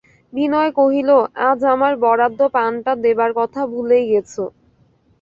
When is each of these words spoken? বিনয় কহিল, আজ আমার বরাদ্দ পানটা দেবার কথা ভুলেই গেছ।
বিনয় 0.33 0.71
কহিল, 0.75 1.09
আজ 1.49 1.59
আমার 1.73 1.93
বরাদ্দ 2.03 2.39
পানটা 2.55 2.91
দেবার 3.03 3.31
কথা 3.39 3.61
ভুলেই 3.71 4.05
গেছ। 4.11 4.33